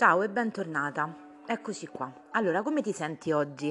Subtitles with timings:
[0.00, 1.14] Ciao e bentornata.
[1.46, 2.10] Eccoci qua.
[2.30, 3.70] Allora, come ti senti oggi?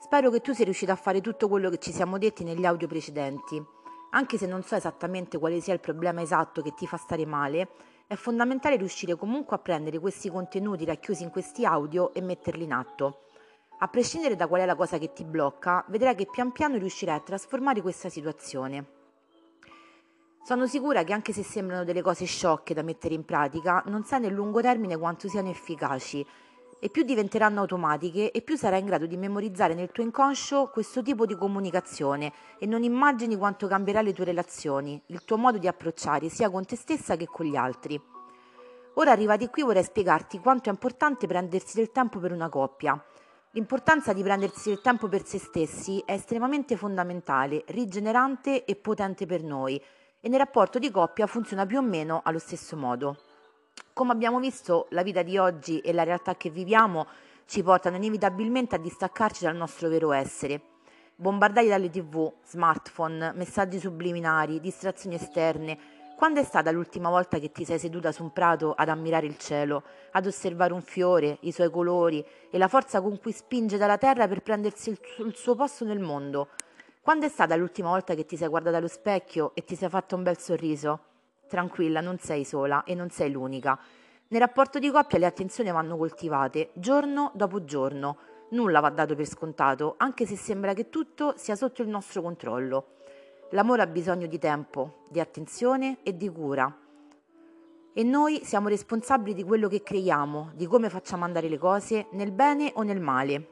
[0.00, 2.88] Spero che tu sia riuscita a fare tutto quello che ci siamo detti negli audio
[2.88, 3.64] precedenti.
[4.10, 7.68] Anche se non so esattamente quale sia il problema esatto che ti fa stare male,
[8.08, 12.72] è fondamentale riuscire comunque a prendere questi contenuti racchiusi in questi audio e metterli in
[12.72, 13.20] atto.
[13.78, 17.14] A prescindere da qual è la cosa che ti blocca, vedrai che pian piano riuscirai
[17.14, 19.03] a trasformare questa situazione.
[20.46, 24.20] Sono sicura che anche se sembrano delle cose sciocche da mettere in pratica, non sai
[24.20, 26.24] nel lungo termine quanto siano efficaci
[26.78, 31.00] e più diventeranno automatiche e più sarai in grado di memorizzare nel tuo inconscio questo
[31.00, 35.66] tipo di comunicazione e non immagini quanto cambierà le tue relazioni, il tuo modo di
[35.66, 37.98] approcciare sia con te stessa che con gli altri.
[38.96, 43.02] Ora arrivati qui vorrei spiegarti quanto è importante prendersi del tempo per una coppia.
[43.52, 49.42] L'importanza di prendersi del tempo per se stessi è estremamente fondamentale, rigenerante e potente per
[49.42, 49.82] noi
[50.24, 53.18] e nel rapporto di coppia funziona più o meno allo stesso modo.
[53.92, 57.06] Come abbiamo visto, la vita di oggi e la realtà che viviamo
[57.44, 60.62] ci portano inevitabilmente a distaccarci dal nostro vero essere.
[61.14, 65.78] Bombardati dalle tv, smartphone, messaggi subliminari, distrazioni esterne,
[66.16, 69.36] quando è stata l'ultima volta che ti sei seduta su un prato ad ammirare il
[69.36, 73.98] cielo, ad osservare un fiore, i suoi colori e la forza con cui spinge dalla
[73.98, 76.48] terra per prendersi il, suo posto nel mondo?
[77.04, 80.16] Quando è stata l'ultima volta che ti sei guardata allo specchio e ti sei fatto
[80.16, 81.00] un bel sorriso?
[81.46, 83.78] Tranquilla, non sei sola e non sei l'unica.
[84.28, 88.16] Nel rapporto di coppia le attenzioni vanno coltivate giorno dopo giorno.
[88.52, 92.94] Nulla va dato per scontato, anche se sembra che tutto sia sotto il nostro controllo.
[93.50, 96.74] L'amore ha bisogno di tempo, di attenzione e di cura.
[97.92, 102.32] E noi siamo responsabili di quello che creiamo, di come facciamo andare le cose, nel
[102.32, 103.48] bene o nel male.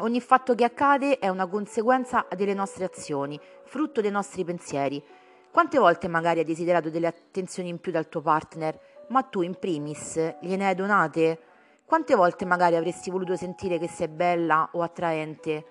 [0.00, 5.02] Ogni fatto che accade è una conseguenza delle nostre azioni, frutto dei nostri pensieri.
[5.50, 9.58] Quante volte magari hai desiderato delle attenzioni in più dal tuo partner, ma tu in
[9.58, 11.40] primis gliene hai donate?
[11.86, 15.64] Quante volte magari avresti voluto sentire che sei bella o attraente?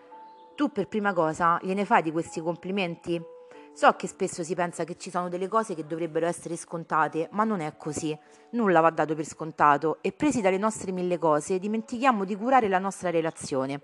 [0.56, 3.35] Tu per prima cosa gliene fai di questi complimenti?
[3.76, 7.44] So che spesso si pensa che ci sono delle cose che dovrebbero essere scontate, ma
[7.44, 8.18] non è così.
[8.52, 12.80] Nulla va dato per scontato e presi dalle nostre mille cose dimentichiamo di curare la
[12.80, 13.82] nostra relazione.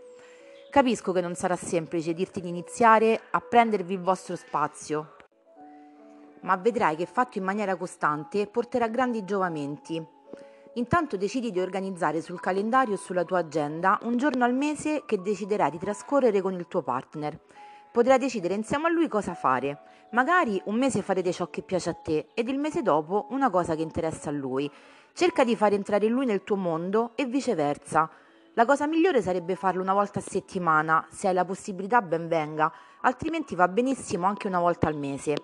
[0.69, 5.17] Capisco che non sarà semplice dirti di iniziare a prendervi il vostro spazio,
[6.43, 10.01] ma vedrai che fatto in maniera costante porterà grandi giovamenti.
[10.75, 15.21] Intanto decidi di organizzare sul calendario e sulla tua agenda un giorno al mese che
[15.21, 17.37] deciderai di trascorrere con il tuo partner.
[17.91, 19.79] Potrai decidere insieme a lui cosa fare.
[20.11, 23.75] Magari un mese farete ciò che piace a te ed il mese dopo una cosa
[23.75, 24.71] che interessa a lui.
[25.11, 28.09] Cerca di far entrare lui nel tuo mondo e viceversa.
[28.53, 32.71] La cosa migliore sarebbe farlo una volta a settimana, se hai la possibilità ben venga,
[33.01, 35.35] altrimenti va benissimo anche una volta al mese.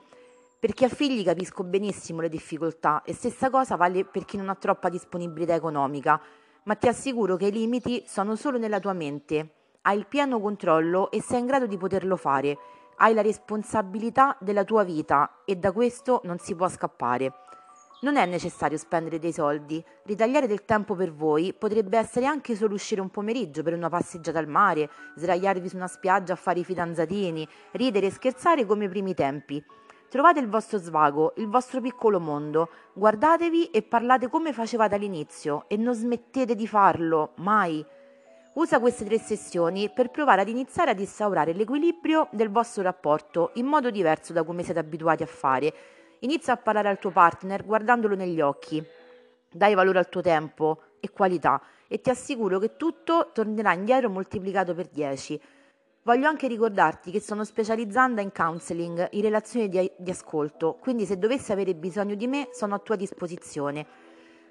[0.57, 4.47] Per chi ha figli capisco benissimo le difficoltà e stessa cosa vale per chi non
[4.47, 6.17] ha troppa disponibilità economica,
[6.63, 9.51] ma ti assicuro che i limiti sono solo nella tua mente.
[9.87, 12.57] Hai il pieno controllo e sei in grado di poterlo fare.
[12.97, 17.31] Hai la responsabilità della tua vita e da questo non si può scappare.
[18.01, 22.73] Non è necessario spendere dei soldi, ritagliare del tempo per voi potrebbe essere anche solo
[22.73, 26.65] uscire un pomeriggio per una passeggiata al mare, sdraiarvi su una spiaggia a fare i
[26.65, 29.63] fidanzatini, ridere e scherzare come i primi tempi.
[30.09, 35.77] Trovate il vostro svago, il vostro piccolo mondo, guardatevi e parlate come facevate all'inizio e
[35.77, 37.85] non smettete di farlo, mai.
[38.57, 43.67] Usa queste tre sessioni per provare ad iniziare ad instaurare l'equilibrio del vostro rapporto in
[43.67, 45.73] modo diverso da come siete abituati a fare
[46.21, 48.83] Inizia a parlare al tuo partner guardandolo negli occhi.
[49.51, 54.73] Dai valore al tuo tempo e qualità e ti assicuro che tutto tornerà indietro moltiplicato
[54.73, 55.39] per 10.
[56.01, 61.19] Voglio anche ricordarti che sono specializzanda in counseling, in relazioni di, di, ascolto, quindi se
[61.19, 63.85] dovessi avere bisogno di me sono a tua disposizione.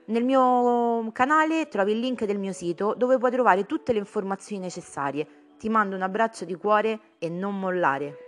[0.09, 4.62] Nel mio canale trovi il link del mio sito dove puoi trovare tutte le informazioni
[4.62, 5.27] necessarie.
[5.59, 8.25] Ti mando un abbraccio di cuore e non mollare.